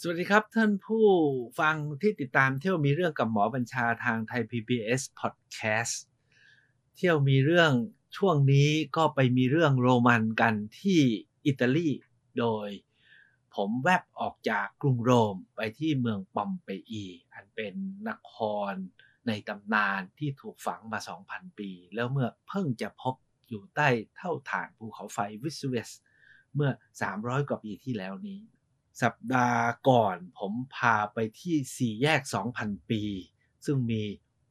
[0.00, 1.06] สวัสดีครับท่านผู้
[1.60, 5.94] ฟังที่ติดตามเที่ยวมีเรื่องกับหมอบัญชาทางไทย PBS Podcast
[6.96, 7.72] เที่ยวมีเรื่อง
[8.16, 11.00] ช่วงนี้ก็ไปมีเรื่องโรมันกันที่
[11.46, 11.88] อิตาลี
[12.38, 12.68] โดย
[13.54, 17.74] ผมแวบออกจากกรุงโรมไปที่เมืองปอมเปอี อันเป็น
[18.08, 18.34] นค
[18.70, 18.72] ร
[19.26, 20.98] ในตำนานที่ถูกฝังมา
[21.28, 23.14] 2,000 ปี แล้วเมื่อเพิ่งจะพบ
[23.48, 25.90] อยู่ใต้เท่าฐานภูเขาไฟวิสเวส
[26.54, 26.70] เมื่อ
[27.10, 28.40] 300 กว่าปีที่แล้วนี้
[29.02, 32.20] สัปดาห์ก่อนผมพาไปที่สี่แยก
[32.54, 33.02] 2,000 ปี
[33.64, 34.02] ซึ่งมี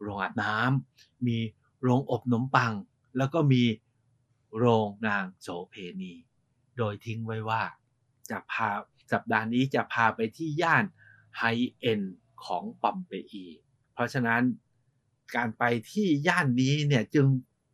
[0.01, 1.37] โรงอาบน้ำมี
[1.81, 2.73] โรงอบขนมปัง
[3.17, 3.63] แล้วก็มี
[4.57, 6.13] โรงนางโสเพณี
[6.77, 7.61] โดยทิ้งไว้ว่า
[8.29, 8.69] จะพา
[9.11, 10.83] สัปดาห์นี้จะพาไปที่ย่าน
[11.37, 11.43] ไฮ
[11.79, 12.01] เอ็น
[12.45, 13.45] ของปอมเปอี
[13.93, 14.41] เพราะฉะนั้น
[15.35, 17.25] การไปที่ย่านนี้เนี่ยจึง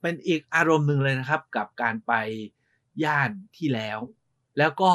[0.02, 2.14] เป็นอีกอารมณ์หนึ่งเลยนะครับ กับการไป
[3.04, 4.00] ย่านที่แล้ว
[4.58, 4.92] แล้วก็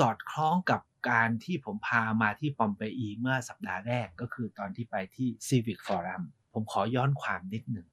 [0.00, 0.80] สอดคล้องกับ
[1.10, 7.86] การที่ผมพามาที่ปอมเปอีเมื่อสัปดาห์แรกก็คือตอนที่ไปที่ Civic Forum ผมขอย้อนความนิดหนึ่ง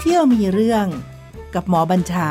[0.00, 0.86] เที่ยวมีเรื่อง
[1.54, 2.30] กับหมอบัญชา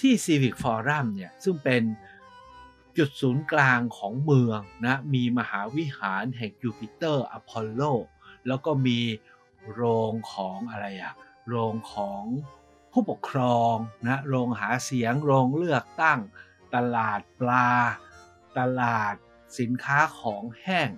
[0.00, 1.82] ที่ Civic Forum เนี่ยซึ่งเป็น
[2.98, 7.82] จุดศูนย์กลางของเมืองนะมีมหาวิหารแห่งจูปิเตอร์อพอลโล
[8.46, 9.00] แล้วก็มี
[9.72, 11.14] โรงของอะไรอะ
[11.48, 12.22] โรงของ
[12.92, 13.74] ผู้ปกครอง
[14.06, 16.20] นะโรงหาเสียงโรงเลือกตั้ง
[16.74, 17.70] ตลาดปลา
[18.58, 19.14] ตลาด
[19.58, 20.90] สินค้าของแห้ง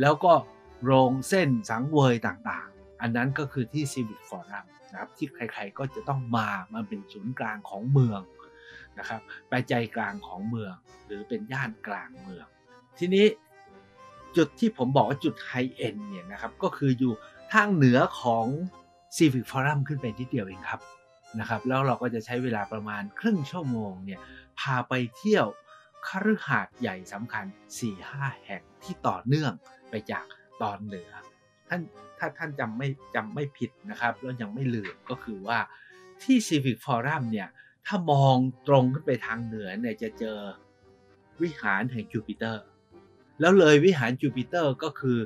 [0.00, 0.32] แล้วก็
[0.84, 8.20] โรงเซ่นสังเวยต่างๆ อันนั้นก็คือที่ Civic Forum นะครับที่ใครๆก็จะต้องมามันเป็นศูนย์กลางของเมือง
[8.98, 10.74] นะครับไปใจกลางของเมือง
[11.06, 12.46] หรือเป็นย่านกลางเมือง
[12.98, 13.26] ทีนี้
[14.36, 17.12] จุดที่ผมบอกว่าจุดไฮเอ็นเนี่ยนะครับก็คืออยู่
[17.52, 18.46] ทางเหนือของ
[19.16, 20.80] Civic Forum ขึ้นไปนิดเดียวเองครับ
[21.40, 24.20] นะครับแล้วเราก็จะใช้เวลาประมาณครึ่งชั่วโมงเนี่ย
[24.60, 25.46] พาไปเที่ยว
[26.08, 27.44] คฤหาสน์ใหญ่สำคัญ
[27.94, 29.52] 4-5 แห่งที่ต่อเนื่อง
[29.90, 30.24] ไปจาก
[30.62, 31.10] ตอนเหนือ
[31.68, 31.80] ท่าน
[32.18, 35.58] ถ้าท่านจำไม่จำไม่ผิดนะครับ แล้วยังไม่ลืมก็คือว่า
[36.22, 37.48] ที่ Civic Forum เนี่ย
[37.90, 38.36] ถ้ามอง
[38.68, 40.38] ตรงขึ้นไปทางเหนือเนี่ยจะเจอ
[41.42, 42.64] วิหารแห่งจูปิเตอร์
[43.40, 45.18] แล้วเลยวิหารจูปิเตอร์ก็คือ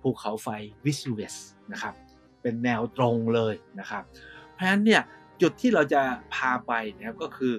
[0.00, 0.48] ภูเขาไฟ
[0.84, 1.34] วิสูเวส
[1.72, 1.94] นะครับ
[2.42, 4.02] เป็นแนวตรงเลยนะครับ
[4.52, 5.02] เพราะฉะนั้นเนี่ย
[5.42, 6.02] จุดที่เราจะ
[6.34, 7.54] พาไปเนี่ยก็คือ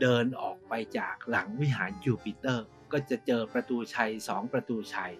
[0.00, 5.12] เดินออกไปจากหลังวิหารจูปิเตอร์ ก็จะเจอประตูชัย 2 ประตูชัย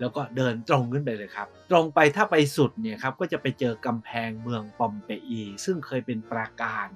[0.00, 6.88] แล้วก็เดินตรงขึ้นไปเลยครับ ตรงไปถ้าไปสุดเนี่ยครับก็จะไปเจอกำแพงเมืองปอมเปอี ซึ่งเคยเป็นปราการ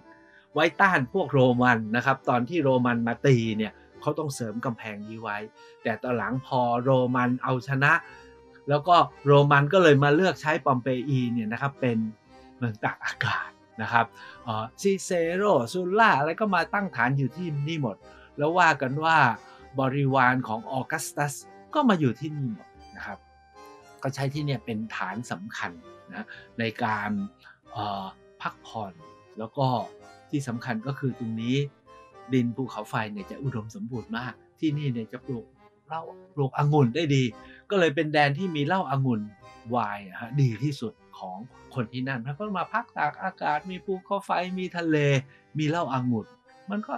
[0.56, 5.38] ไว้ต้านพวกโรมันนะครับ ตอนที่โรมันมาตีเนี่ยเขาต้องเสริมกำแพงนี้ไว้
[5.82, 7.92] แต่ตอนหลังพอโรมันเอาชนะ
[8.68, 8.96] แล้วก็
[9.26, 11.98] โรมันก็เลยมาเลือกใช้ปอมเปอีเนี่ยนะครับเป็น
[12.56, 13.50] เมืองตากอากาศ
[13.82, 14.06] นะครับ
[14.82, 17.96] ซิเซโรซูล่าอะไรก็มาตั้งฐานอยู่ที่นี่หมด
[18.38, 19.18] แล้วว่ากันว่า
[19.80, 21.34] บริวารของออกัสตัส
[21.74, 23.18] ก็มาอยู่ที่นี่หมดนะครับ
[24.02, 25.72] ก็ใช้ที่เนี่ยเป็นฐานสำคัญ
[26.10, 26.26] นะ
[26.58, 27.10] ในการ
[28.42, 28.92] พักผ่อน
[29.38, 29.66] แล้วก็
[30.30, 31.56] ที่สำคัญก็คือตรงนี้
[32.32, 35.46] ดินภูเขาไฟเนี่ยจะอุดมสมบูรณ์มาก ที่นี่เนี่ยจะปลูก
[35.88, 36.02] เหล้า
[36.34, 37.24] ปลูกองุ่นได้ดี
[37.70, 39.20] ก็เลยเป็นแดนที่มีเหล้าองุ่น
[39.70, 41.36] ไวน์ฮะดีที่สุดของ
[41.74, 44.96] คนที่นั่นเพราะมาพักตากอากาศมีภูเขาไฟมีทะเล
[45.58, 46.26] มีเหล้าองุ่น
[46.70, 46.94] มันก็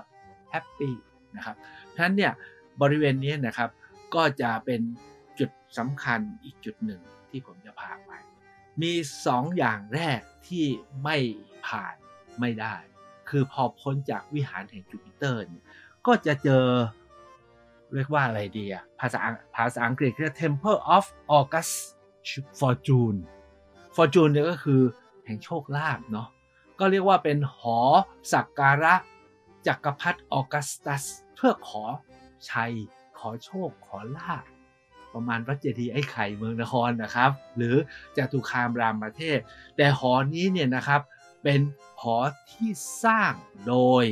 [0.51, 0.95] happy
[1.37, 1.57] นะครับ
[1.95, 2.33] ฉะนั้นเนี่ย
[2.83, 3.71] บริเวณนี้นะครับ
[4.15, 4.81] ก็จะเป็น
[5.39, 7.01] จุดสำคัญอีกจุดหนึ่ง
[7.31, 8.11] ที่ผมจะพาไป
[8.83, 8.93] มี
[9.27, 10.65] สองอย่างแรกที่
[11.03, 11.17] ไม่
[11.67, 11.95] ผ่าน
[12.41, 12.75] ไม่ได้
[13.29, 15.41] คือพอพ้นจากวิหารแห่งจูปิเตอร์
[16.07, 16.65] ก็จะเจอ
[17.95, 19.21] เรียกว่าอะไรดีอะภาษา
[19.57, 21.05] ภาษาอังกฤษเรียก Temple of
[21.39, 21.75] August
[22.61, 23.19] Fortune
[23.97, 24.83] Fortune เนี่ยก็คือ
[25.25, 26.29] แห่งโชคลาภเนาะ
[26.79, 27.79] ก็เรียกว่าเป็นหอ
[28.33, 28.95] สักการะ
[29.67, 31.05] จักรพรรดิออกัสตัส
[31.37, 31.85] เพื่อขอ
[32.51, 32.73] ชัย
[33.19, 34.45] ขอโชคขอลาภ
[35.15, 37.75] ประมาณพระเจดีย์ไอ้ไข่เมืองนครนะครับ หรือ
[38.17, 39.39] จตุคามรามประเทศ
[39.77, 41.01] แต่หอนี้เนี่ยนะครับ
[41.43, 41.61] เป็น
[42.01, 42.19] หอ
[42.53, 42.71] ที่
[43.05, 43.33] สร้าง
[43.69, 44.05] โดย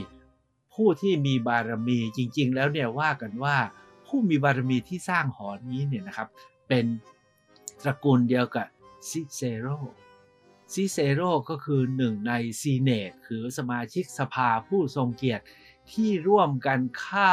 [0.74, 3.56] ผู้ที่มีบารมีจริง ๆ แล้วเนี่ยว่ากันว่า
[4.06, 6.28] ผู้มีบารมีที่สร้างหอนี้เนี่ยนะครับ
[6.68, 6.86] เป็น
[7.82, 8.66] ตระกูลเดียวกับ
[9.08, 9.66] ซิเซโร
[10.72, 11.20] ซิเซโร
[11.50, 15.44] ก็คือหนึ่งในซีเนตคือสมาชิกสภาผู้ทรงเกียรติ
[15.92, 17.32] ที่ร่วมกันฆ่า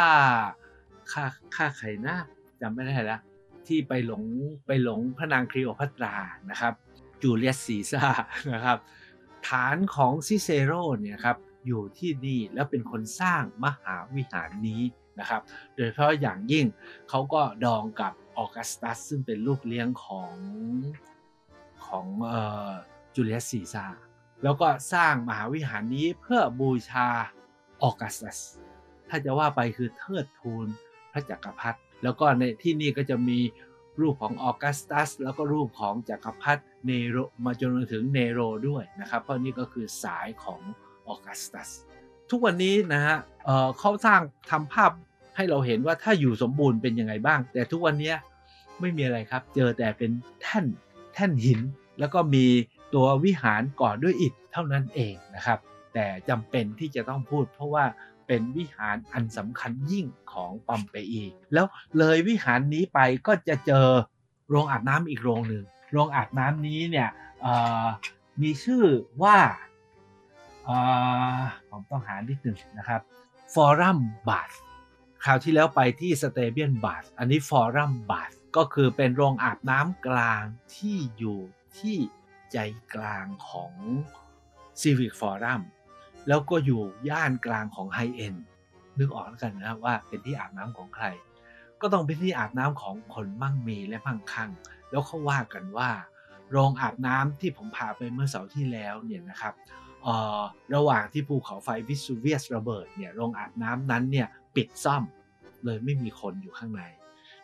[1.11, 1.25] ฆ่า
[1.55, 2.17] ฆ่าใครนะ
[2.61, 3.21] จำไม่ได้แล้ว
[3.67, 4.23] ที่ไปหลง
[4.67, 6.15] ไปหลงพระนางคลีโอพัตรา
[6.49, 6.73] นะครับ
[7.21, 8.05] จูเลียสซีซ่า
[8.53, 8.77] นะครับ
[9.47, 11.37] หลานของซิเซโรเนี่ยครับ
[11.67, 14.81] อยู่ที่นี่แล้วเป็นคนสร้างมหาวิหารนี้
[15.19, 15.41] นะครับ
[15.75, 16.65] โดยเฉพาะอย่างยิ่ง
[17.09, 20.35] เขาก็ดองกับออกัสตัสซึ่งเป็นลูกเลี้ยงของ
[21.85, 22.07] ของ
[23.15, 23.85] จูเลียสซีซา
[24.43, 27.07] แล้วก็สร้างมหาวิหารนี้เพื่อบูชา
[27.83, 28.39] ออกัสตัส
[29.09, 30.67] ถ้าจะว่าไปคือเทิดทูน
[31.11, 33.39] พระจักรพรรดิแล้วก็ในที่นี่ก็จะมี
[34.01, 40.61] รูปของออกัสตัส แล้วก็รูปของจักรพรรดิ เนโรมาจนถึงเนโรด้วยนะครับ เพราะนี่ก็คือสายของ
[41.07, 41.69] ออกัสตัส
[42.29, 44.21] ทุกวันนี้นะฮะเเขาสร้าง
[44.51, 44.91] ทำภาพ
[45.35, 48.13] ให้เราเห็นว่าถ้าอยู่สมบูรณ์เป็นยังไงบ้าง แต่ทุกวันนี้
[48.79, 50.65] ไม่มีอะไรครับ เจอแต่เป็นแท่น
[51.13, 51.59] แท่นหิน
[51.99, 52.45] แล้วก็มี
[52.93, 55.59] ตัววิหารก่อด้วยอิฐเท่านั้นเองนะครับ
[55.93, 57.85] แต่จำเป็นที่จะต้องพูด เพราะว่า
[58.27, 61.65] เป็นวิหารอันสำคัญยิ่งของปัมเปอี แล้ว
[61.97, 63.87] เลยวิหารนี้ไปก็จะเจอ
[64.49, 65.63] โรงอาบน้ำอีกโรงหนึ่ง
[65.93, 67.09] โรงอาบน้ำนี้เนี่ย
[68.41, 68.85] มีชื่อ
[69.23, 69.37] ว่า
[71.69, 73.01] ผมต้องหานิดหนึ่งนะครับ
[73.53, 74.51] ฟอรัมบาส
[75.23, 80.43] คราวที่แล้วไปที่สเตเบียนบาสอันนี้ฟอรัมบาสก็คือเป็นโรงอาบน้ำกลาง
[80.75, 81.39] ที่อยู่
[81.77, 81.97] ที่
[82.51, 82.57] ใจ
[82.95, 83.73] กลางของ
[84.81, 85.61] Civic Forum
[86.27, 88.35] แล้วก็อยู่ย่านกลางของไฮเอ็น
[88.97, 91.05] นึกออกแล้วกันนะว่าเป็นที่อาบน้ำของใคร
[91.81, 94.49] ก็ต้องเป็นที่อาบน้ำของคนมั่งมีและมั่งคั่ง
[94.93, 95.89] แล้วเขาว่ากันว่า
[96.51, 99.53] โรงอาบน้ำที่ผมพาไปเมื่อเสาร์ที่แล้วเนี่ยนะครับ
[100.75, 105.03] ระหว่างที่ภูเขาไฟวิสูเวียสระเบิดเนี่ยโรงอาบน้ำนั้นเนี่ยปิดซ่อม
[105.65, 106.81] เลยไม่มีคนอยู่ข้างใน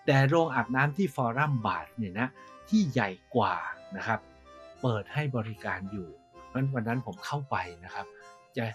[0.05, 2.27] แต่โรงอาบน้ำที่ฟอรัมบาทเนี่ยนะ
[2.69, 3.55] ที่ใหญ่กว่า
[3.97, 4.19] นะครับ
[4.81, 6.09] เปิดให้บริการอยู่
[6.47, 8.05] เพราะวันนั้นผมเข้าไปนะครับ
[8.57, 8.65] จะ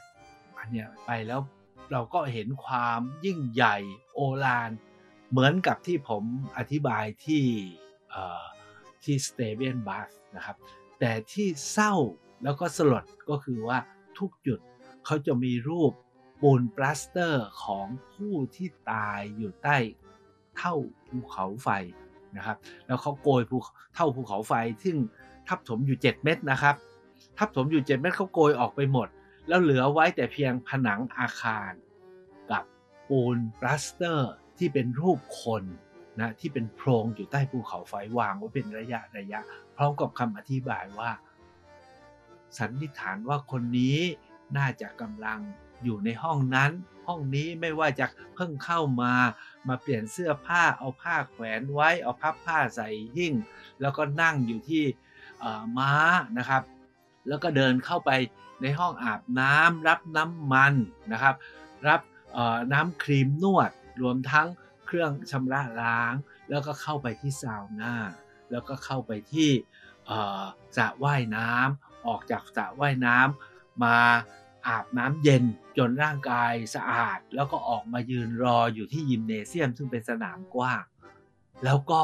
[0.59, 1.41] อันเนี้ยไปแล้ว
[1.93, 3.77] เราก็เห็นความยิ่งใหญ่
[4.15, 4.71] โอฬาร
[5.31, 6.25] เหมือนกับที่ผม
[6.57, 7.45] อธิบายที่
[9.05, 10.57] ที่ Stabian Baths นะครับ
[11.01, 11.95] แต่ที่เศร้า
[12.45, 13.79] แล้วก็สลดก็คือว่า
[14.19, 14.59] ทุกจุด
[15.07, 15.93] เขาจะมีรูป
[16.41, 19.77] ปูนปลาสเตอร์ของผู้ที่ตายอยู่ใต้
[20.57, 20.75] เถ้า
[21.09, 21.69] ภูเขาไฟ
[22.37, 22.57] นะครับ
[22.87, 23.57] แล้วเขาโกยภู
[23.95, 24.53] เถ้าภูเขาไฟ
[24.85, 24.97] ซึ่ง
[25.49, 26.75] ทับถมอยู่ 7 เมตรนะครับ
[27.39, 29.09] ทับถมอยู่ 7 เมตรเขาโกยออกไปหมด
[29.49, 31.71] แล้วเหลือไว้แต่เพียงผนังอาคาร
[32.51, 32.65] กับ
[33.09, 35.65] ปูนปลาสเตอร์ที่เป็นรูปคน
[36.21, 39.41] นะที่เป็นโพรงอยู่ใต้ภูเขาไฟวางไว้เป็นระยะระยะ
[39.77, 41.11] พร้อมกับคำอธิบายว่า
[42.59, 43.99] สันนิษฐานว่าคนนี้
[44.57, 45.41] น่าจะกำลัง
[45.85, 46.73] อยู่ในห้องนั้น
[47.07, 49.13] ห้องนี้ไม่ว่าจะเพิ่งเข้ามา
[49.69, 53.35] มาเปลี่ยนเสื้อผ้าเอาผ้าแขวนไว้ เอาพับผ้าใส่หิ้ง
[53.81, 54.85] แล้วก็นั่งอยู่ที่
[55.79, 55.93] ม้า
[56.39, 56.63] นะครับ
[57.29, 58.11] แล้วก็เดินเข้าไป
[58.63, 60.75] ในห้องอาบน้ำรับน้ำมัน
[61.13, 61.35] นะครับ
[61.89, 62.01] รับ
[62.73, 63.71] น้ำครีมนวด
[64.03, 64.49] รวมทั้ง
[64.95, 66.15] รื่องชำระล้าง
[66.51, 67.95] แล้วก็เข้าไปที่ซาวน่า
[68.51, 69.51] แล้วก็เข้าไปที่
[70.77, 73.97] สระว่ายน้ำออกจากสระว่ายน้ำมา
[74.67, 75.45] อาบน้ำเย็น
[75.79, 80.85] จนร่างกายสะอาด แล้วก็ออกมายืนรออยู่ที่ยิมเนเซียม ซึ่งเป็นสนามกว้าง
[81.65, 82.01] แล้วก็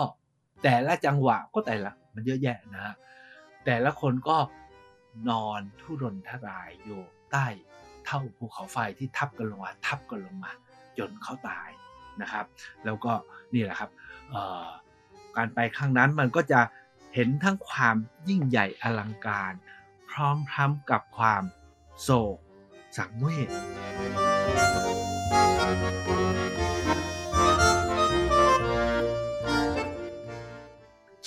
[0.63, 2.95] แต่ละจังหวะก็แต่ละมันเยอะแยะนะ
[3.65, 4.39] แต่ละคนก็
[5.29, 7.47] นอนทุรนทรายอยู่ใต้
[8.05, 10.53] เท่าภูเขาไฟที่ทับกันลงมาทับกันลงมา
[10.99, 11.71] จนเขาตาย
[12.23, 12.45] นะครับ
[12.85, 13.13] แล้วก็
[13.55, 13.91] นี่แหละครับ
[15.37, 16.61] การไปครั้งนั้นมันก็จะ
[17.15, 17.97] เห็นทั้งความ
[18.29, 19.53] ยิ่งใหญ่อลังการ
[20.11, 20.31] พร้อ
[20.69, 21.43] มๆกับความ
[22.03, 22.39] โศก
[22.97, 23.49] สังเวช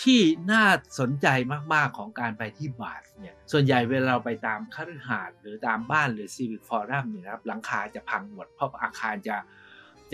[0.01, 0.21] ที่
[0.51, 0.65] น่า
[0.99, 1.27] สนใจ
[1.73, 9.35] มาก ๆ ของการไปที่บาสเนี่ย ส่วนใหญ่เวลาเราไปตามคฤหาสน์หรือตามบ้านหรือซีวิคฟอรัมเนี่ยครับ หลังคาจะพังหมด เพราะอาคารจะ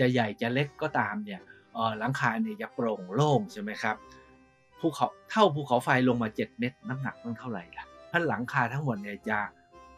[0.00, 1.40] จะใหญ่จะเล็กก็ตามเนี่ย
[1.98, 3.96] หลังคาเนี่ยจะโปร่งโล่งใช่ไหมครับ
[4.80, 9.38] ภูเขาเท่าภูเขาไฟลงมา 7 เมตร น้ำหนักต้องเท่าไหร่ล่ะเพราหลังคาทั้งหมดเนี่ยจะ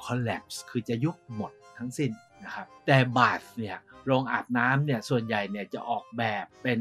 [0.05, 2.11] collapse คือจะยุบหมดทั้งสิ้น
[2.45, 6.81] นะครับแต่บาทเนี่ยโรงอาบน้ำเนี่ยส่วนใหญ่เนี่ยจะออกแบบเป็น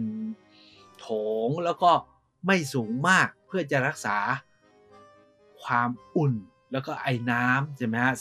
[1.00, 1.08] โถ
[1.48, 1.92] งแล้วก็
[2.46, 4.18] ไม่สูงมากเพื่อจะรักษา
[5.64, 6.34] ความอุ่น
[6.72, 8.16] แล้วก็ไอ้น้ำใช่ไหมฮะ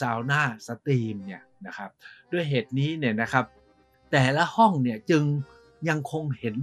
[0.00, 1.90] ซาวน่า steam เนี่ยนะครับ
[2.32, 3.44] ด้วยเหตุนี้เนี่ยนะครับ
[4.12, 5.24] แต่ละห้องเนี่ยจึง
[5.88, 6.56] ยังคงเห็น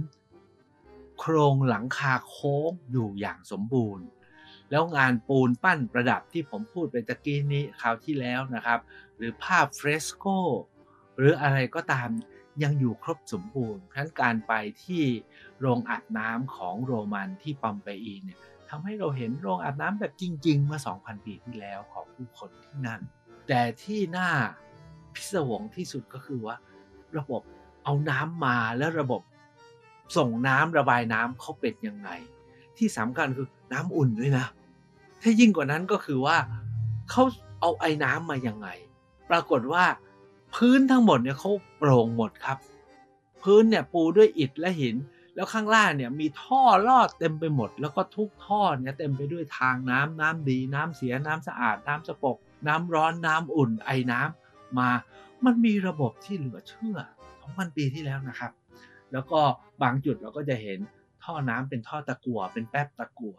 [1.18, 4.04] โครงหลังคาโค้งอยู่อย่างสมบูรณ์
[4.70, 8.80] แล้วงานปูนปั้นประดับที่ผมพูดไปตะกี้นี้คราวที่แล้วนะครับ
[9.16, 10.24] หรือภาพเฟรสโก
[11.16, 12.08] หรืออะไรก็ตาม
[12.62, 14.52] ยังอยู่ครบสมบูรณ์เพราะนั้นการไป
[14.84, 15.02] ที่
[15.60, 23.00] โรงอาบน้ำของโรมันที่ปอมเปอีเนี่ยทำให้เราเห็นโรงอาบน้ำแบบจริง ๆ เมื่อ 2,000 ปีที่แล้วของผู้คนที่นั่น
[23.48, 24.30] แต่ที่น่า
[25.14, 26.56] พิศวงที่สุดก็คือว่า
[27.18, 27.42] ระบบ
[27.84, 29.22] เอาน้ำมาแล้วระบบ
[30.16, 32.08] ส่งน้ำระบายน้ำเขาเป็นยังไง
[32.76, 34.46] ที่สำคัญคือน้ำอุ่นด้วยนะ
[35.22, 36.36] ถ้ายิ่งกว่านั้นก็คือว่า
[37.10, 37.22] เขา
[37.60, 38.68] เอาไอ้น้ำมายังไง
[39.30, 39.84] ปรากฏว่า
[40.54, 42.58] พื้นทั้งหมดเนี่ยเขาโปร่งหมดครับ
[43.42, 44.96] พื้นเนี่ยปูด้วยอิฐและหิน
[45.34, 54.88] แล้วข้างล่างเนี่ยมีท่อลอดเต็มไปหมด แล้วก็ทุกท่อเนี่ยเต็มไปด้วยทางน้ำน้ำดี น้ำเสียน้ำสะอาด น้ำสกปรกน้ำร้อนน้ำอุ่น ไอ้น้ำมา
[55.46, 56.98] มันมีระบบที่เหลือเชื่อ
[57.36, 58.52] 2,000 ปีที่แล้วนะครับ
[59.12, 59.40] แล้วก็
[59.82, 60.78] บางจุดเราก็จะเห็น
[61.24, 63.36] ท่อน้ำเป็นท่อตะกั่วเป็นแป๊บตะกั่ว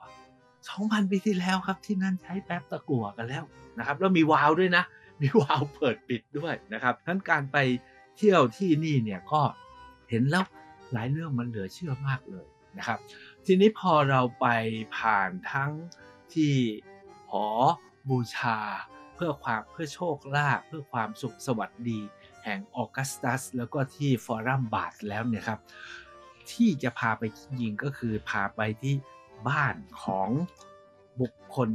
[0.58, 3.44] 2,000 ปีที่แล้วครับที่นั่นใช้แป๊บตะกั่วกันแล้ว
[3.78, 4.84] นะครับแล้วมีวาล์วด้วยนะ
[5.22, 7.58] มีวาล์วเปิดปิดด้วยนะครับทั้นการไป
[8.18, 9.42] เที่ยวที่นี่เนี่ยก็
[10.10, 10.46] เห็นแล้ว
[10.94, 12.48] หลายเรื่องมันเหลือเชื่อมากเลย
[12.78, 13.00] นะครับ
[13.46, 14.48] ทีนี้พอเราไป
[14.98, 15.72] ผ่านทั้ง
[16.34, 16.54] ที่
[17.32, 17.48] หอ
[18.10, 18.58] บูชา
[19.16, 22.00] เพื่อความเพื่อโชคลาภเพื่อความสุขสวัสดี
[22.44, 25.60] แห่งออกัสตัส แล้วก็ที่ฟอรัมบาทแล้วเนี่ยครับ
[26.52, 28.96] ที่จะพาไปจริงก็คือพาไปที่
[29.50, 30.30] บ้านของ
[31.22, 31.70] บุคคล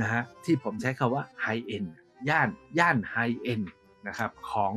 [0.00, 1.84] นะฮะที่ผมใช้คาว่าไฮเอ็น
[2.28, 3.62] ย่านย่านไฮเอ็น
[4.06, 4.74] นะครับของ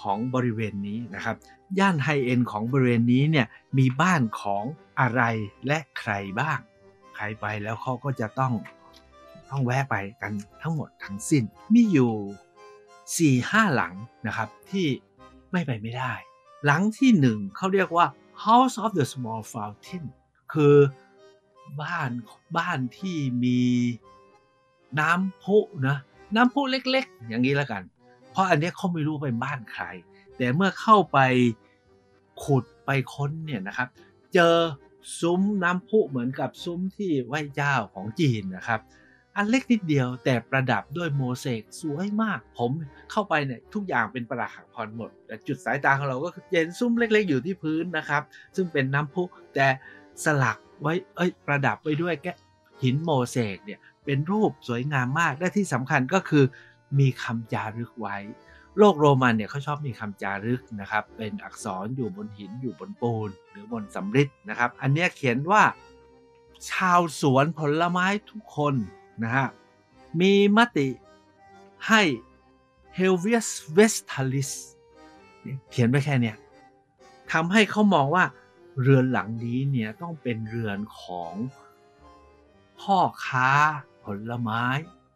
[0.00, 1.36] ของบริเวณนี้นะครับ
[1.78, 3.46] ย่านไฮเอ็นของบริเวณนี้เนี่ย
[3.78, 4.64] มีบ้านของ
[5.00, 5.22] อะไร
[5.66, 6.58] และใครบ้าง
[7.16, 8.52] ใครไปแล้วเขาก็จะต้อง
[9.50, 11.42] ต้องแวะไปกันทั้งหมดทั้งสิ้น
[11.74, 13.94] มีอยู่4ห้าหลัง
[14.26, 14.86] นะครับที่
[15.52, 16.12] ไม่ไปไม่ได้
[16.64, 18.06] หลังที่หนึ่งเขาเรียกว่า
[18.44, 20.04] House of the Small Fountain
[20.52, 20.76] คือ
[21.82, 22.10] บ้าน
[22.56, 23.60] บ้านที่มี
[25.00, 25.96] น้ำพุนะ
[26.34, 27.82] น้ำพุเล็กๆ อย่างนี้แล้วกัน
[28.30, 29.84] เพราะอันนี้เขาไม่รู้เป็นบ้านใคร
[30.36, 31.18] แต่เมื่อเข้าไป
[32.44, 33.88] ขุดไปค้นเนี่ยนะครับ
[34.34, 34.56] เจอ
[35.20, 38.80] ซุ้มน้ำพุเหมือนกับซุ้มที่ไหว้เจ้าของจีนนะครับ
[39.38, 42.70] อันเล็กนิดเดียวแต่ประดับด้วยโมเสกสวยมาก ผม
[43.10, 48.22] เข้าไปเนี่ยทุกอย่างเป็นประหลาดพรหมด แต่จุดสายตาของเราก็เห็นซุ้มเล็กๆอยู่ที่พื้นนะครับ
[48.56, 49.22] ซึ่งเป็นน้ำพุ
[49.54, 49.66] แต่
[50.24, 52.26] สลักไว้เอ้ยประดับไว้ด้วยแก
[52.82, 56.44] หินโมเสกเนี่ยเป็นรูปสวยงามมากและที่สำคัญก็คือ
[56.98, 58.16] มีคำจารึกไว้
[58.78, 65.62] โลกโรมันเนี่ยเขาชอบมีคำจารึกนะครับ เป็นอักษรอยู่บนหินอยู่บนปูน หรือบนสำริดนะครับ อันนี้เขียนว่า
[66.70, 68.74] ชาวสวนผลไม้ทุกคน
[69.22, 69.46] นะฮะ
[70.20, 70.88] มีมติ
[71.88, 72.02] ให้
[72.98, 74.50] Helvius Vestalis
[75.70, 76.36] เขียนไว้แค่เนี้ย
[77.32, 78.24] ทำให้เขามองว่า
[78.80, 81.32] เรือนหลังนี้เนี่ยต้องเป็นเรือนของ
[82.80, 83.50] พ่อค้า
[84.04, 84.64] ผลไม้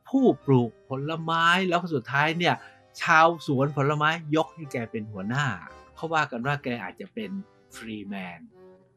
[0.08, 2.54] ผู้ปลูกผลไม้แล้วสุดท้ายเนี่ย
[3.02, 5.46] ชาวสวนผลไม้ยกให้แกเป็นหัวหน้า
[5.94, 7.30] เขาว่ากันว่าแกอาจจะเป็น
[7.76, 8.40] ฟรีแมน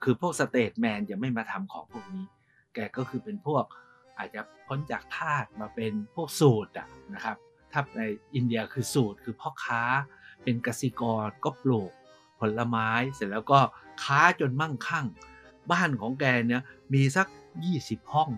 [0.04, 2.26] คือพวกสเตทแมนจะไม่มาทำของพวกนี้
[2.74, 3.64] แกก็คือเป็นพวก
[4.18, 6.72] อาจจะพ้นจากทาสมาเป็นพวกสูตร
[7.14, 7.38] นะครับ
[7.72, 8.02] ถ้าใน
[8.36, 9.82] อินเดียคือสูตรคือพ่อค้า
[10.44, 11.92] เป็นกสิกรก็ปลูก
[12.40, 13.60] ผลไม้เสร็จแล้วก็
[14.04, 15.06] ค้าจนมั่งคั่ง
[15.72, 16.62] บ้านของแกเนี่ย
[16.94, 17.28] มีสัก
[17.70, 18.30] 20 ห้อง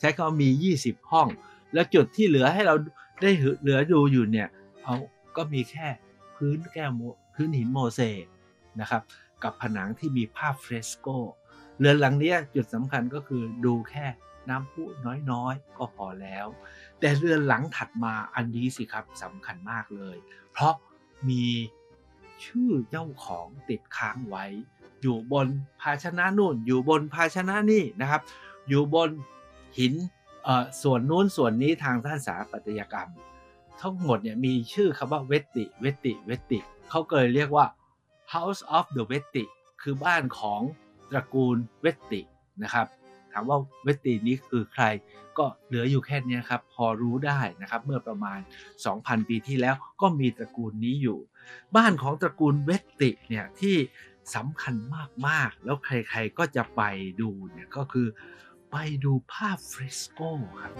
[0.00, 1.28] ใช้คำว่ามี 20 ห้อง
[1.72, 2.74] แล้วจุดที่เหลือให้เรา
[3.22, 4.48] ได้เหลือดูอยู่เนี่ย
[4.82, 4.94] เขา
[5.36, 5.88] ก็มีแค่
[6.36, 6.90] พื้นแก้ว
[7.34, 8.24] พื้นหินโมเสก
[8.80, 9.02] นะครับ
[9.42, 11.06] กับผนังที่มีภาพเฟรสโก
[11.78, 14.06] เรือนหลังนี้จุดสำคัญก็คือดูแค่
[14.48, 14.82] น้ำพุ
[15.30, 16.46] น้อยๆ ก็พอแล้ว
[17.00, 20.16] แต่เรือนหลังถัดมาอันนี้สิครับสำคัญมากเลย
[20.52, 20.74] เพราะ
[21.28, 21.46] มี
[22.44, 24.44] ชื่อเจ้าของติดค้างไว้
[25.02, 25.46] อยู่บน
[25.80, 28.22] ภาชนะนู่น อยู่บนภาชนะนี่นะครับ
[28.68, 29.10] อยู่บน
[29.78, 29.94] หิน
[30.82, 33.10] ส่วนนู้นส่วนนี้ทางด้านสถาปัตยกรรม
[33.80, 36.58] ทั้งหมดเนี่ยมีชื่อคำว่าเวติเวติเวติ
[36.88, 37.66] เขาเลยเรียกว่า
[38.32, 39.44] House of the v e t i
[39.82, 40.60] คือบ้านของ
[41.10, 42.20] ตระกูลเวติ
[42.62, 42.86] นะครับ
[43.32, 44.84] ถามว่าเวตินี้คือใคร
[45.38, 48.38] ก็เหลืออยู่แค่นี้ครับ พอรู้ได้นะครับ เมื่อประมาณ
[48.84, 51.18] 2,000 ปีที่แล้วก็มีตระกูลนี้อยู่
[51.76, 52.70] บ้านของตระกูลเว
[53.00, 53.76] ติเนี่ยที่
[54.34, 54.74] สำคัญ
[55.26, 56.82] มากๆ แล้วใครๆก็จะไป
[57.20, 58.06] ดูเนี่ยก็คือ
[58.70, 60.20] ไปดูภาพเฟรสโก
[60.62, 60.72] ครับ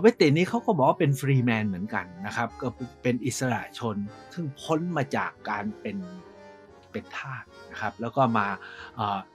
[0.00, 2.68] เวตินี้เขาก็บอกว่าเป็นฟรีแมนเหมือนกันนะครับ ก็
[3.02, 3.96] เป็นอิสระชน
[4.34, 5.96] ซึ่งพ้นมาจากการเป็น
[6.92, 8.46] เป็นทาสนะครับ แล้วก็มา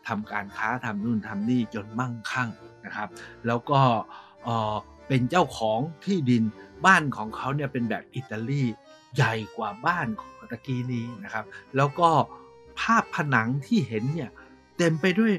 [0.08, 2.50] ทำการค้าทำนู่นทำนี่จนมั่งคั่ง
[2.86, 3.10] นะครับ
[3.48, 3.80] แล้วก็
[5.08, 6.44] เป็นเจ้าของที่ดิน
[6.86, 8.64] บ้านของเขาเนี่ยเป็นแบบอิตาลี
[9.16, 11.46] ใหญ่กว่าบ้านของตะกี้นี้นะครับ
[11.76, 12.10] แล้วก็
[12.80, 14.32] ภาพผนังที่เห็นเนี่ย
[14.78, 15.34] เต็มไปด้วย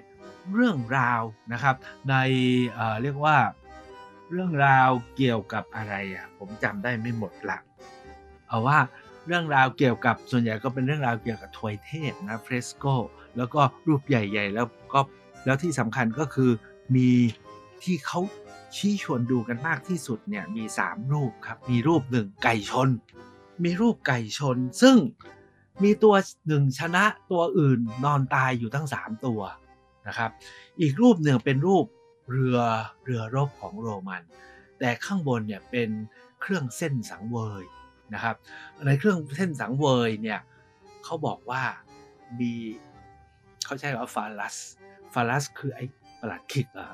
[0.55, 1.77] เรื่องราวนะครับ
[2.11, 2.15] ใน
[2.75, 3.37] เเรียกว่า
[4.33, 7.59] เรื่องราวเกี่ยวกับอะไรอะผมจำได้ไม่หมดละ
[8.49, 8.79] เอาว่า
[9.27, 12.85] เรื่องราวเกี่ยวกับส่วนใหญ่ก็เป็นเรื่องราวเกี่ยวกับถวยเทพนะเฟรสโก
[13.37, 15.01] แล้วก็รูปใหญ่ ๆ แล้วก็
[15.45, 16.51] แล้วที่สำคัญก็คือ
[16.97, 17.11] มี
[17.83, 18.21] ที่เขา
[18.77, 22.89] ชี้ชวนดูกันมากที่สุดเนี่ยมี 3 รูปครับมีรูปหนึ่งไก่ชน
[23.65, 24.97] มีรูปไก่ชน ซึ่ง
[25.83, 26.15] มีตัว
[26.49, 29.41] หนึ่งชนะตัวอื่นนอนตายอยู่ทั้ง 3 ตัว
[30.07, 30.31] นะครับ
[30.81, 31.85] อีกรูปหนึ่งเป็นรูป
[32.31, 32.59] เรือ
[33.05, 34.23] เรือรบของโรมัน
[34.79, 35.89] แต่ข้างบนเนี่ยเป็น
[36.41, 37.65] เครื่องเส้นสังเวย
[38.15, 38.37] นะครับ
[38.87, 40.41] ในเครื่องเส้นสังเวยเนี่ย
[41.05, 41.63] เขาบอกว่า
[42.41, 42.53] มี
[43.65, 44.57] เขาใช้ว่าฟาลัส
[45.15, 45.85] ฟาลัสคือไอ้
[46.21, 46.89] ประหลัดขิกอะ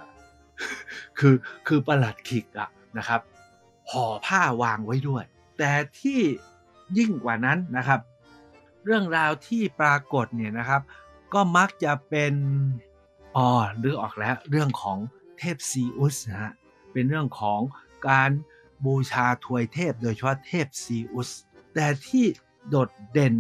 [1.19, 1.35] คือ
[1.67, 3.21] คือประหลัดขิกอะนะครับ
[3.91, 5.25] ห่อผ้าวางไว้ด้วย
[5.59, 6.21] แต่ที่
[6.99, 8.01] ยิ่งกว่านั้นนะครับ
[8.85, 10.83] เรื่องราวที่ปรากฏเนี่ยนะครับ
[11.35, 12.35] ก็มักจะเป็น
[13.37, 13.47] อ๋อ
[13.83, 14.99] นึกออกแล้วเรื่องของ
[15.39, 16.53] เทพซีอุสนะฮะ
[16.93, 17.61] เป็นเรื่องของ
[18.09, 18.31] การ
[18.85, 21.31] บูชาทวยเทพโดยเฉพาะเทพซีอุส
[21.75, 22.25] แต่ที่
[22.69, 23.35] โดดเด่น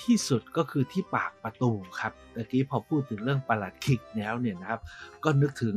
[0.00, 4.80] ที่สุดก็คือที่ปากประตูครับเมื่อกี้พอพูดถึงเรื่องประหลัดขิกแล้วเนี่ยนะครับ
[5.24, 5.74] ก็นึกถึง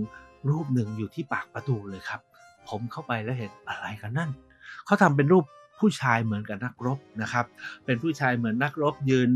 [0.49, 2.21] รูปหนึ่งอยู่ที่ปากประตูเลยครับ
[2.69, 4.29] ผมเข้าไปแล้วเห็นอะไรกันนั่น
[4.85, 5.45] เขาทำเป็นรูป
[5.79, 7.45] ผู้ชายเหมือนกับนักรบนะครับ
[7.85, 9.29] เป็นผู้ชายเหมือนนักรบยืน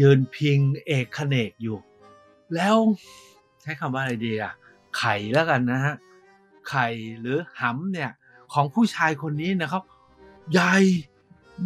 [0.00, 1.78] ยืนพิงเอกขเนกอยู่
[2.54, 2.76] แล้ว
[3.62, 4.52] ใช้คำว่าอะไรดีอะ
[4.98, 5.94] ไข่แล้วกันนะฮะ
[6.68, 6.86] ไข่
[7.20, 8.10] หรือหำเนี่ย
[8.52, 9.82] ของผู้ชายคนนี้นะครับ
[10.52, 10.74] ใหญ่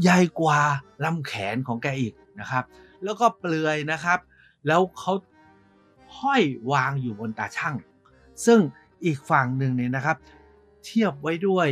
[0.03, 0.61] ใหญ่กว่า
[1.05, 2.65] ลำแขนของแกอีกนะครับ
[3.05, 4.19] แล้วก็เปลือยนะครับ
[4.67, 5.13] แล้วเขา
[6.19, 7.75] ห้อยวางอยู่บนตาช่าง
[8.47, 8.59] ซึ่ง
[9.05, 10.17] อีกฝั่งหนึ่งเนี่ยนะครับ
[10.85, 11.69] เทียบไว้ด้วย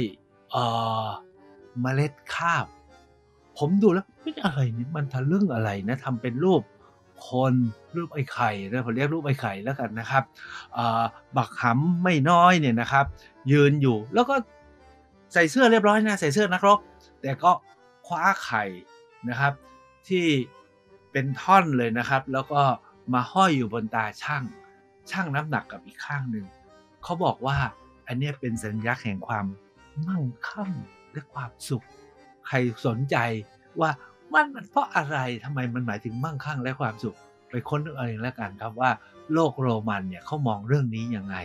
[0.50, 0.65] เอ่
[1.05, 1.07] อ
[1.81, 2.65] เมล็ดข้าว
[3.59, 6.62] ผมดูแล้วไม่อะไรนี่มันทะลึ่งอะไรนะทำเป็นรูป
[7.29, 7.55] คน
[7.97, 10.23] รูปไอ้ไข่นะผมเรียกรูปไอ้ไข่แล้วกันนะครับ
[11.37, 13.05] บักหำไม่น้อยเนี่ยนะครับ
[13.53, 14.35] ยืนอยู่แล้วก็
[15.32, 16.78] ใส่เสื้อเรียบร้อยนะใส่เสื้อนักรบ
[17.23, 17.50] แต่ก็
[18.06, 18.64] คว้าไข่
[19.28, 19.52] นะครับ
[20.08, 20.26] ที่
[21.12, 22.61] เป็นท่อนเลยนะครับ แล้วก็
[23.14, 24.44] มาห้อยอยู่บนตาช่าง
[25.11, 26.47] ช่างน้ำหนักกับอีกข้างหนึ่ง
[27.02, 27.56] เขาบอกว่า
[28.06, 29.47] อันนี้เป็นสัญลักษณ์แห่งความ
[30.06, 30.73] มั่งคั่ง
[31.12, 31.85] และความสุข
[32.47, 32.56] ใคร
[32.87, 33.16] สนใจ
[33.80, 33.90] ว่า
[34.32, 37.16] มันมันเพราะอะไรทำไมมันหมายถึงมั่งคั่งและความสุข
[37.50, 38.90] ไปค้นเอาเองแล้วกันครับว่า
[39.32, 41.37] โลกโรมันเนี่ยเขามองเรื่องนี้ยังไง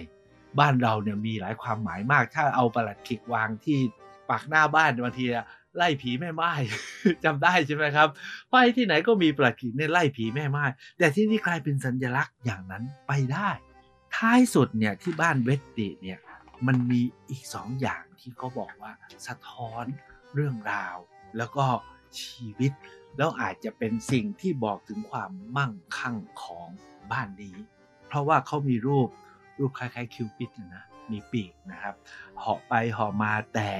[0.60, 3.80] บ้านเราเนี่ยมีหลายความหมายมาก ถ้าเอาประหลัดขิกวางที่
[4.30, 5.26] ปากหน้าบ้านบางที
[5.78, 6.52] ไล่ผีแม่ไม้
[7.24, 8.08] จำได้ใช่ไหมครับ
[8.52, 10.66] ไปที่ไหนก็มีประหลัดขิกเนี่ยไล่ผีแม่ไม้
[10.98, 13.50] แต่ที่นี่กลายเป็นสัญลักษณ์อย่างนั้นไปได้
[14.16, 16.20] ท้ายสุดเนี่ยที่บ้านเวตติเนี่ย
[16.68, 18.92] มันมีอีกสองอย่างที่เขาบอกว่า
[19.28, 19.86] สะท้อน
[20.34, 20.98] เรื่องราว
[21.38, 21.66] แล้วก็
[22.20, 22.72] ชีวิต
[23.18, 26.68] แล้วอาจจะเป็นสิ่งที่บอกถึงความมั่งคั่งของ
[27.12, 27.56] บ้านนี้
[28.08, 29.10] เพราะว่าเขามีรูป
[29.60, 31.96] รูปคล้ายๆคิวปิดนะมีปีกนะครับ
[32.40, 33.72] เหาะไปเหาะมาแต่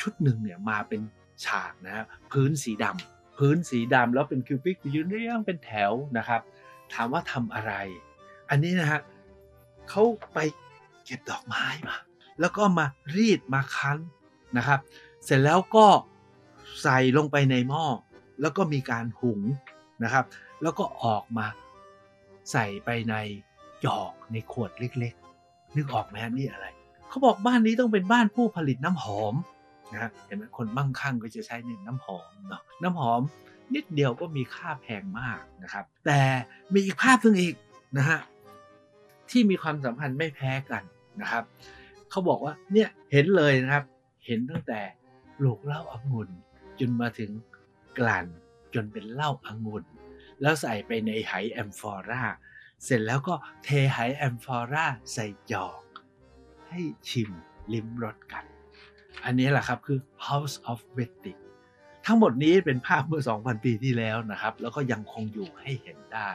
[0.00, 1.00] ชุดหนึ่งเนี่ยมาเป็น
[1.44, 6.40] ฉากนะพื้นสีดำพื้นสีดำแล้วเป็นคิวปิดยืนเรียงเป็นแถวนะครับ
[6.92, 7.72] ถามว่าทำอะไร
[8.50, 9.00] อันนี้นะฮะ
[9.88, 10.02] เขา
[10.34, 10.38] ไป
[11.04, 11.96] เก็บดอกไม้มา
[12.40, 13.98] แล้วก็มารีดมาคั้น
[14.56, 14.80] นะครับ
[15.24, 15.86] เสร็จแล้วก็
[16.82, 17.84] ใส่ลงไปในหม้อ
[18.40, 19.40] แล้วก็มีการหุง
[20.04, 20.24] นะครับ
[20.62, 21.46] แล้วก็ออกมา
[22.52, 23.14] ใส่ไปใน
[23.82, 26.66] หยอกในขวดเล็กๆ นึกออกไหมนี่อะไร
[27.08, 29.34] เขาบอกบ้านนี้ต้องเป็นบ้านผู้ผลิตน้ำหอม
[29.92, 33.20] นะเห็นไหมคนมั่งคั่งก็จะใช้เน้นน้ำหอมเนาะน้ำหอม
[33.74, 36.20] นิดเดียวก็มีค่าแพงมากนะครับ แต่
[36.72, 37.54] มีอีกภาพหนึ่งอีก
[37.98, 38.20] นะฮะ
[39.30, 40.82] ที่มีความสัมพันธ์ไม่แพ้กัน
[41.20, 41.44] นะครับ
[42.10, 43.84] เขาบอกว่าเนี่ยเห็นเลยนะครับ
[44.26, 44.80] เห็นตั้งแต่
[45.44, 46.28] ลูกเหล้าอางุ่น
[46.80, 47.30] จนมาถึง
[47.98, 48.26] กลั่น
[48.74, 49.84] จนเป็นเหล้าอางุ่น
[50.40, 52.22] แล้วใส่ไปในไหแอมฟอรา
[52.84, 55.82] เสร็จแล้วก็เทไหแอมฟอราใส่จอก
[56.68, 57.30] ให้ชิม
[57.72, 58.44] ลิ้มรสกัน
[59.24, 61.40] อันนี้แหละครับคือ House of w e t t i n g
[62.06, 66.30] ทั้งหมดนี้เป็นภาพเมื่อ 2,000 ปีที่แล้วนะครับ แล้วก็ยังคงอยู่ให้เห็นได้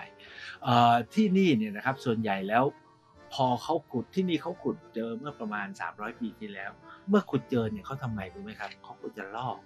[1.13, 2.63] ที่นี่เนี่ยนะครับส่วนใหญ่แล้ว
[3.33, 6.71] พอเขาขุดที่นี่เขาขุดเจอเมื่อประมาณ 300 ปีที่แล้ว
[7.09, 9.59] เมื่อขุดเจอเนี่ยเขาทำไงรู้ไหมครับเขาก็จะลอก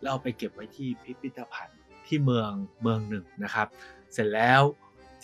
[0.00, 2.50] แล้วเอาไปเก็บไว้ที่พิพิธภัณฑ์ที่เมือง
[2.82, 3.66] เมืองหนึ่งนะครับ
[4.12, 4.62] เสร็จแล้ว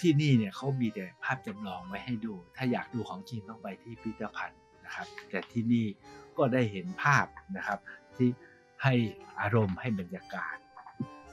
[0.00, 5.86] ที่นี่เนี่ยเขามีแต่ภาพจำลองไว้ให้ดู ถ้าอยากดูของจริงต้องไปที่พิพิธภัณฑ์นะครับ แต่ที่นี่
[6.38, 7.26] ก็ได้เห็นภาพ
[7.56, 7.78] นะครับ
[8.16, 8.28] ที่
[8.82, 8.94] ให้
[9.40, 10.56] อารมณ์ให้บรรยากาศ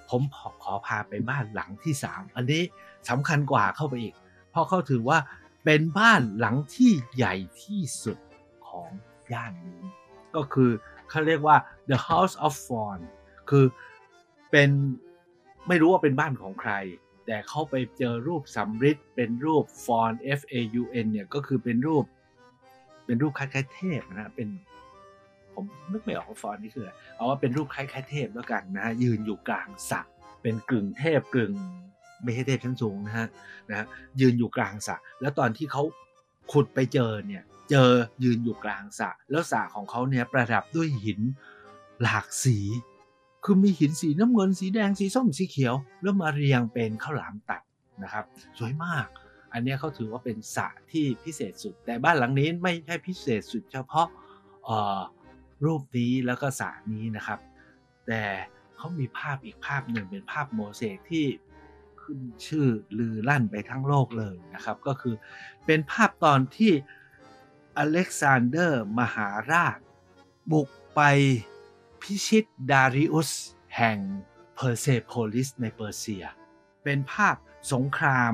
[0.09, 2.63] ผมขอขอพาไปบ้านหลังที่ 3 อันนี้
[3.09, 4.15] สำคัญกว่าเข้าไปอีก
[4.51, 5.19] เพราะเขาถือว่า
[5.65, 8.17] เป็นบ้านหลังที่ใหญ่ที่สุด
[8.67, 8.89] ของ
[9.33, 9.81] ย่านนี้
[10.35, 10.71] ก็คือ
[11.09, 11.57] เขาเรียกว่า
[11.89, 12.99] the house of fawn
[13.49, 13.65] คือ
[14.51, 14.69] เป็น
[15.67, 16.71] ไม่รู้ว่าเป็นบ้านของใคร
[17.25, 22.05] แต่เขาไปเจอรูปสำริดเป็นรูปฟอน F A U N เนี่ยก็คือเป็นรูป
[23.05, 24.49] เป็นรูปคล้ายๆเทพนะเป็น
[25.53, 30.01] ผมนึกไม่ออกว่าฟอนนี่คืออะไรเอาว่าเป็นรูปคล้ายๆเทพแล้วกันนะยืนอยู่กลางสระ
[30.41, 31.53] เป็นกึ่งเทพกึ่ง
[32.23, 33.27] ไม่ใช่เทพชั้นสูงนะฮะ
[33.69, 33.85] นะฮะ
[34.21, 35.83] ยืนอยู่กลางสระแล้วตอนที่เขา
[36.51, 37.91] ขุดไปเจอเนี่ยเจอ
[38.23, 41.19] ยืนอยู่กลางสระแล้วสระของเขาเนี่ยประดับด้วยหิน
[42.01, 42.57] หลากสี
[43.43, 47.61] คือมีหินสีน้ำเงินสีแดงสีส้มสีเขียว แล้วมาเรียงเป็นข้าวหลามตัด
[48.03, 48.25] นะครับ
[48.57, 49.07] สวยมาก
[49.53, 54.07] อันนี้เขาถือว่าเป็นสระที่พิเศษสุด แต่บ้านหลังนี้ไม่ใช่พิเศษสุดเฉพาะ
[55.65, 57.39] รูปนี้แล้วก็สระนี้นะครับ
[58.07, 58.23] แต่
[58.75, 61.25] เขามีภาพอีกภาพหนึ่งเป็นภาพโมเสกที่
[62.01, 65.15] ขึ้นชื่อลือลั่นไปทั้งโลกเลยนะครับ ก็คือ
[65.65, 66.71] เป็นภาพตอนที่
[67.77, 69.77] อเล็กซานเดอร์มหาราช
[70.51, 71.01] บุกไป
[72.01, 73.31] พิชิตดาริอุส
[73.77, 73.97] แห่ง
[74.55, 76.25] เพอร์เซโพลิสในเปอร์เซีย
[76.83, 77.35] เป็นภาพ
[77.73, 78.33] สงคราม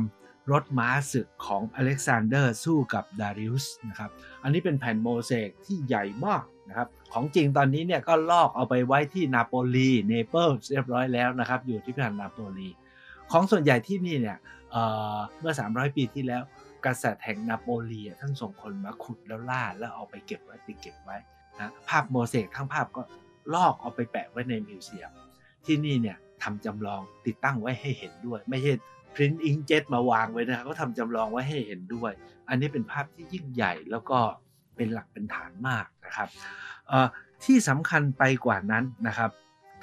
[0.51, 4.11] รถม้าศึกของอเล็กซานเดอร์สู้กับดาริอุสนะครับ
[4.43, 12.69] อันนี้เป็นแผ่นโมเสกที่ใหญ่มากนะครับ ของจริงตอนนี้เนี่ยก็ลอกเอาไปไว้ที่นาโปลีเนเปิลเรียบร้อยแล้วนะครับ อยู่ที่พิพิธภัณฑ์นาโปลี
[13.31, 14.37] ของส่วนใหญ่ที่นี่เนี่ย
[14.71, 16.43] เเมื่อ 300 ปีที่แล้ว
[16.85, 21.17] กษัตริย์แห่งนาโปลีท่านส่งคนมาขุดแล้วล่าแล้วเอาไปเก็บไว้ติดเก็บไว้
[21.59, 23.01] นะภาพโมเสกทั้งภาพก็
[23.53, 25.11] ลอกเอาไปแปะไว้ใน museum
[25.65, 28.71] ที่นี่เนี่ยทำจำลองติดตั้งไว้ให้เห็นด้วย ไม่ใช่
[29.15, 32.11] พิมพ์ inkjet มาวางไว้นะครับก็ทำจำลองไว้ให้เห็นด้วย
[32.49, 34.19] อันนี้เป็นภาพที่ยิ่งใหญ่แล้วก็
[34.75, 36.29] เป็นหลักเป็นฐานมากนะครับ
[37.43, 39.31] ที่สำคัญไปกว่านั้นนะครับ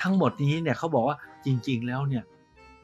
[0.03, 2.25] ทั้งหมดนี้เนี่ยเขาบอกว่าจริงๆแล้วเนี่ย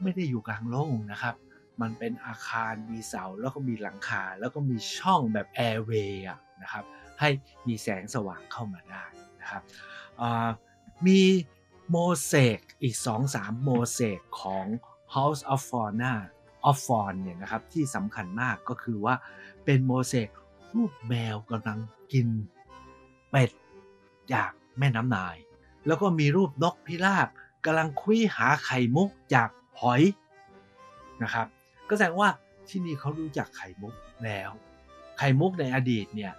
[0.01, 1.35] ไม่ได้อยู่กลางโล่งนะครับ
[1.81, 6.25] มันเป็นอาคารมีเสาแล้วก็มีหลังคา แล้วก็มีช่องแบบแอร์เวย์
[6.61, 6.83] นะครับ
[7.19, 7.29] ให้
[7.67, 9.05] มีแสงสว่างเข้ามาได้
[9.41, 9.63] นะครับ
[11.07, 11.21] มี
[11.91, 12.95] โมเสกอีก
[13.29, 14.65] 2-3 โมเสกของ
[15.15, 16.13] House of Fauna
[16.69, 19.15] of Fawn เนี่ยนะครับที่สำคัญมากก็คือว่า
[19.65, 20.29] เป็นโมเสก
[20.75, 21.79] รูปแมวกำลัง
[22.13, 22.27] กิน
[23.31, 23.51] เป็ด
[24.33, 25.37] จากแม่น้ำนาย
[25.87, 27.27] แล้วก็มีรูปนกพิราบ
[27.65, 29.49] กำลังคุยหาไข่มุกจาก
[29.81, 30.01] หอย
[31.23, 31.47] นะครับ
[31.89, 32.29] ก็แสดงว่า
[32.69, 34.51] ที่นี่เขารู้จักไข่มุกแล้ว
[35.17, 36.33] ไข่มุกในอดีตเนี่ย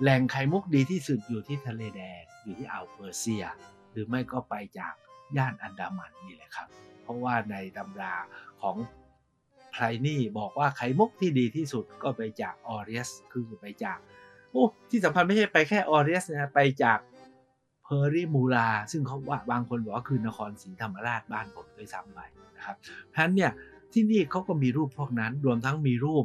[0.00, 3.44] แหล่งไข่มุกดีที่สุดอยู่ที่ทะเลแดงอยู่ที่อ่าวเปอร์เซีย
[3.96, 4.94] หรือไม่ก็ไปจาก
[5.36, 6.68] ย่านอันดามันนี่แหละครับ
[7.02, 8.14] เพราะว่าในตำรา
[8.62, 8.76] ของ
[9.72, 13.98] ไพรนี่บอกว่าไข่มุกที่ดีที่สุดก็ไปจากออเรียสคือไปจาก
[14.52, 16.98] โอ้ที่สำคัญไม่ใช่ไปแค่ออเรียสนะไปจาก
[17.84, 22.20] เพอร์ริมูลา ซึ่งเขาว่าบางคนบอกว่าคือนครศรีธรรมราชบ้านผมด้วยซ้ำไป
[22.56, 22.76] นะครับ
[23.10, 23.52] เพราะฉะนั้นเนี่ย
[23.92, 26.24] ที่นี่เขาก็มีรูปพวกนั้นรวมทั้งมีรูป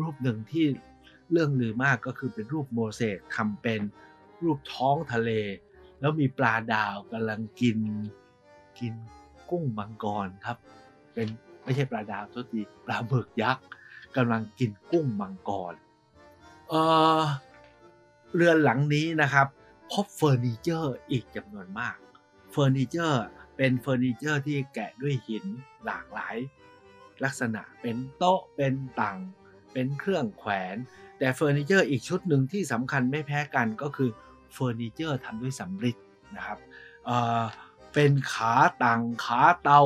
[0.00, 0.66] รูปหนึ่งที่
[1.32, 3.80] เรื่องลือมากก็คือเป็นรูปโมเสกทำเป็น
[4.42, 5.30] รูปท้องทะเล
[6.00, 7.78] แล้วมีปลาดาวกำลังกิน
[8.78, 8.94] กิน
[9.50, 10.58] กุ้งมังกรครับ
[11.14, 11.28] เป็น
[11.64, 13.64] ไม่ใช่ปลาดาวตัวทีปลาหมึกยักษ์
[14.16, 15.74] กำลังกินกุ้งมังกร
[16.68, 16.74] เอ
[17.20, 17.22] อ
[18.34, 19.46] เรือนหลังนี้นะครับ
[19.92, 21.96] พบเฟอร์นิเจอร์อีกจำนวนมาก
[22.50, 23.24] เฟอร์นิเจอร์
[23.56, 25.44] เป็นเฟอร์นิเจอร์ที่แกะด้วยหิน
[25.84, 26.36] หลากหลาย
[27.24, 29.18] ลักษณะเป็นโต๊ะเป็นตั่ง
[29.72, 30.76] เป็นเครื่องแขวน
[31.18, 34.10] แต่เฟอร์นิเจอร์อีกชุดหนึ่งที่สำคัญไม่แพ้กันก็คือ
[34.52, 35.96] เฟอร์นิเจอร์ทำด้วยสำริด
[36.36, 36.58] นะครับ
[37.06, 39.80] เป็นขาตั่งขาเตา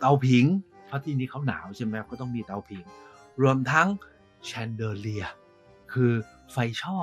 [0.00, 0.46] เตาผิง
[0.86, 2.84] เพราะที่นี้เขาหนาวใช่ไหมก็ต้องมีเตาผิง
[3.42, 3.88] รวมทั้ง
[4.44, 5.26] chandelier
[5.92, 6.12] คือ
[6.52, 6.98] ไฟช่อ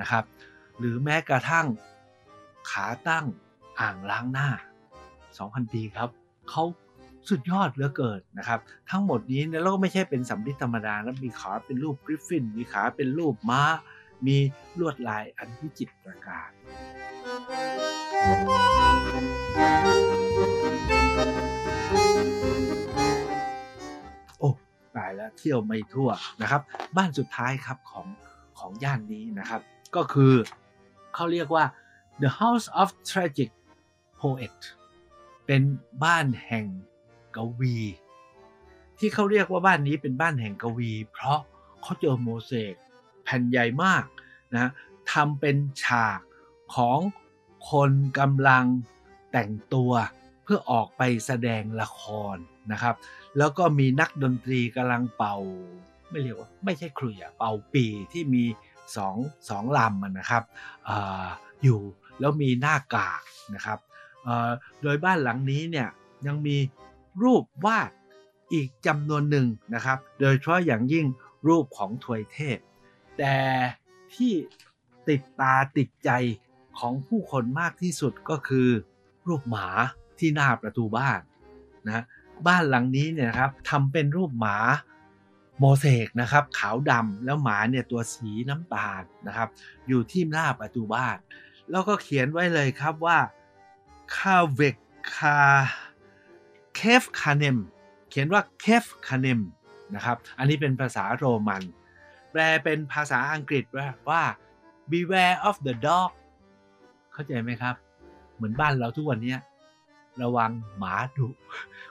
[0.00, 0.24] นะครับ
[0.78, 1.66] หรือแม้กระทั่ง
[2.70, 3.26] ขาตั้ง
[3.80, 4.48] อ่างล้างหน้า
[5.10, 6.08] 2,000 ปีครับ
[6.50, 6.64] เขา
[7.28, 13.62] สุดยอดเหลือเกินนะครับ ทั้งหมดนี้เนี่ยเราก็ไม่ใช่เป็นสำริดธรรมดาแล้วมีขาเป็นรูปกริฟฟิน มีขาเป็นรูปม้า
[14.26, 14.36] มี
[14.78, 16.50] ลวดลายอันวิจิตรการ
[24.38, 24.48] โอ้
[24.96, 26.10] ตายแล้วเที่ยวไม่ทั่ว
[26.42, 26.62] นะครับ
[26.96, 28.06] บ้านสุดท้ายครับของ
[28.58, 29.60] ของย่านนี้นะครับ
[29.96, 30.32] ก็คือ
[31.14, 31.64] เขาเรียกว่า
[32.22, 33.50] The House of Tragic
[34.20, 34.58] Poet
[35.46, 35.62] เป็น
[36.04, 36.66] บ้านแห่ง
[37.36, 37.76] กวี
[38.98, 41.38] ที่เขาเรียกว่าบ้านนี้เป็นบ้านแห่งกวี เพราะ
[41.82, 42.74] เขาเจอโมเสก
[43.24, 44.04] แผ่นใหญ่มาก
[44.54, 44.70] นะ
[45.12, 46.20] ทำเป็นฉาก
[46.74, 46.98] ของ
[47.70, 48.64] คนกำลัง
[49.32, 49.92] แต่งตัว
[50.42, 52.02] เพื่อออกไปแสดงละค
[52.34, 52.36] ร
[52.72, 52.94] นะครับ
[53.38, 55.36] แล้วก็มีนักดนตรีกำลังเป่า
[56.10, 58.44] ไม่เรียกว่าไม่ใช่ครุยอะเป่าปีที่มี
[58.96, 59.16] สอง
[59.48, 60.42] สองลำนะครับ
[60.88, 60.90] อ
[61.62, 61.80] อยู่
[62.20, 63.22] แล้วมีหน้ากาก
[63.54, 63.78] นะครับ
[64.82, 65.88] โดยบ้านหลังนี้เนี่ย
[66.26, 66.56] ยังมี
[67.22, 67.90] รูปวาด
[68.52, 71.06] อีกจำนวนหนึ่งนะครับ โดยเฉพาะอย่างยิ่ง
[71.48, 72.58] รูปของถวยเทพ
[73.18, 73.36] แต่
[74.14, 74.32] ที่
[75.08, 76.10] ติดตาติดใจ
[76.78, 78.68] ของผู้คนมากที่สุดก็คือ
[79.28, 79.66] รูปหมา
[80.18, 81.20] ที่หน้าประตูบ้าน
[81.86, 82.04] นะ
[82.46, 84.56] บ้านหลังนี้เนี่ยครับทำเป็นรูปหมา
[85.58, 89.48] โมเสกนะครับขาวดำแล้วหมาเนี่ยตัวสีน้ำตาลนะครับ
[89.88, 91.16] อยู่ที่หน้าประตูบ้าน
[91.70, 93.18] แล้วก็เขียนไว้เลยครับว่า
[94.16, 94.76] คาเวก
[95.16, 95.38] คา
[96.76, 97.58] เคฟคาเนม
[98.10, 99.40] เขียนว่าเคฟคาเนม
[99.94, 101.62] นะครับ อันนี้เป็นภาษาโรมัน
[102.34, 103.64] แปลเป็นภาษาอังกฤษ
[104.10, 104.22] ว่า
[104.90, 106.10] beware of the dog
[107.12, 107.74] เข้าใจไหมครับ
[108.34, 109.36] เหมือนบ้านเราทุกวันนี้
[110.22, 111.26] ระวังหมาดุ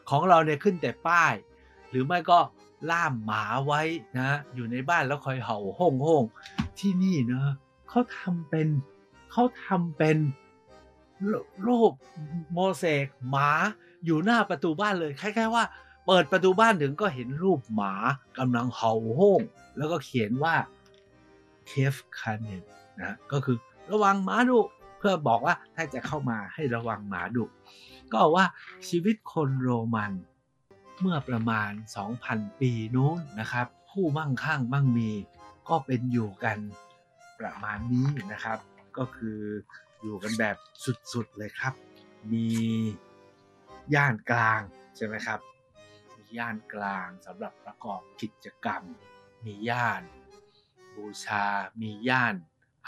[0.09, 1.33] ของเราเนี่ยขึ้นแต่ป้าย
[1.89, 2.39] หรือไม่ก็
[2.91, 3.81] ล่ามหมาไว้
[4.17, 6.23] นะ อยู่ในบ้านแล้วคอยเห่าห้องห้อง
[6.79, 7.53] ที่นี่เนะ
[7.89, 8.67] เขาทำเป็น
[9.31, 10.17] เขาทำเป็น
[11.67, 11.91] รูป
[12.53, 13.49] โมเสกหมา
[14.05, 15.63] อยู่หน้าประตูบ้านเลยคล้ายๆว่า
[16.07, 17.93] เปิดประตูบ้านถึงก็เห็นรูปหมา
[18.37, 19.41] กำลังเห่าโห่ง
[19.77, 20.55] แล้วก็เขียนว่า
[21.67, 22.63] เคฟคาเนน
[23.01, 23.57] นะก็คือ
[23.91, 24.59] ระวังหมาดุ
[24.97, 27.45] เพื่อบอกว่าถ้าจะเข้ามาให้ระวังหมาดุ
[28.11, 28.45] ก็ว่า
[28.89, 30.11] ชีวิตคนโรมัน
[30.99, 31.71] เมื่อประมาณ
[32.15, 35.11] 2,000 ปีนู้นนะครับ ผู้มั่งคั่งมั่งมี
[35.69, 36.57] ก็เป็นอยู่กัน
[37.39, 38.57] ประมาณนี้นะครับ
[38.97, 39.39] ก็คือ
[40.01, 40.57] อยู่กันแบบ
[41.13, 41.73] สุดๆเลยครับ
[42.31, 42.47] มี
[43.93, 44.61] ย่านกลาง
[44.95, 45.39] ใช่ไหมครับ
[46.17, 48.81] มีย่านกลางสำหรับประกอบกิจกรรม
[49.45, 50.01] มีย่าน
[50.95, 51.45] บูชา
[51.81, 52.35] มีย่าน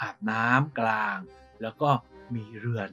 [0.00, 1.18] อาบน้ำกลาง
[1.62, 1.90] แล้วก็
[2.34, 2.90] มีเรือน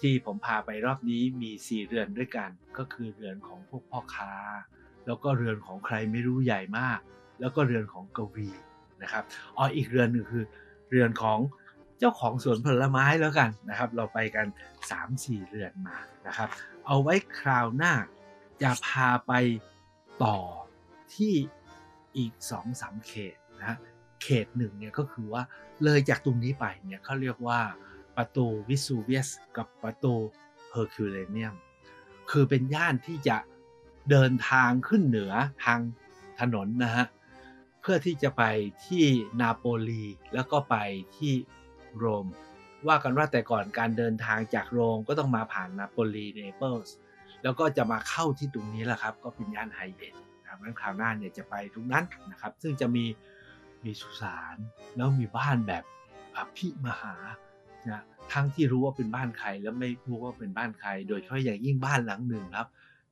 [0.00, 4.32] ที่ผมพาไปรอบนี้มีสี่เรือนด้วยกัน ก็คือเรือนของพวกพ่อค้า
[5.06, 6.98] แล้วก็เรือนของใครไม่รู้ใหญ่มาก
[7.40, 8.48] แล้วก็เรือนของกวี
[9.02, 9.24] นะครับ
[9.56, 10.44] อ๋ออีกเรือนหนึ่งคือ
[10.90, 11.38] เรือนของ
[11.98, 14.46] เจ้าของสวนผลไม้แล้วกันนะครับ เราไปกัน
[14.98, 16.48] 3-4 เรือนมานะครับ
[16.86, 17.94] เอาไว้คราวหน้า
[18.62, 19.32] จะพาไป
[20.24, 20.38] ต่อ
[21.14, 21.34] ที่
[22.16, 22.32] อีก
[22.70, 23.76] 2-3 เขตนะ
[24.22, 25.42] เขตหนึ่งเนี่ยก็คือว่า
[25.84, 27.60] เลยจากตรงนี้ไปเนี่ยเขาเรียกว่า
[28.16, 30.14] ประตูวิสูเวียสกับประตู
[30.70, 31.54] เฮอร์คิวเลเนียม
[32.30, 33.36] คือเป็นย่านที่จะ
[34.10, 35.32] เดินทางขึ้นเหนือ
[35.64, 35.80] ทาง
[36.40, 37.06] ถนนนะฮะ
[37.80, 38.42] เพื่อที่จะไป
[38.86, 39.04] ที่
[39.40, 40.76] นาโปลีแล้วก็ไป
[41.16, 41.32] ที่
[41.96, 42.26] โรม
[42.88, 46.94] ว่ากันว่าแต่ก่อนการเดินทางจากโรมก็ต้องมาผ่านนาโปลีเนเปิลส์
[47.42, 50.16] แล้วก็จะมาเข้าที่ตรงนี้แหละครับ ก็เป็นย่านไฮเอ็น
[50.62, 53.04] นะครับนั้นคราวหน้าเนี่ยจะไปตรงนั้นนะครับ ซึ่งจะมี
[53.84, 54.56] มีสุสาน
[54.96, 55.84] แล้วมีบ้านแบบ
[56.36, 57.14] อภิมหา
[57.90, 62.68] นะทั้งที่รู้ว่าเป็นบ้านใครแล้วไม่รู้ว่าเป็นบ้านใคร โดยเฉพาะอย่างยิ่งบ้านหลังหนึ่งครับ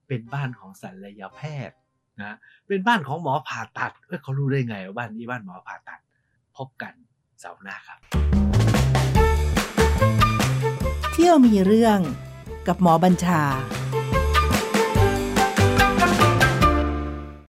[0.08, 1.76] เป็นบ้านของศัลยแพทย์
[2.20, 2.36] นะ
[2.68, 6.00] เป็นบ้านของหมอผ่าตัดเอ้ยเขารู้ได้ไงว่าบ้านนี้บ้านหมอผ่าตัด
[6.56, 6.94] พบกัน
[7.40, 7.98] เสาร์หน้าครับ
[11.12, 11.98] เที่ยวมีเรื่อง
[12.66, 13.42] กับหมอบัญชา